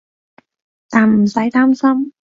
[0.89, 2.11] 但唔使擔心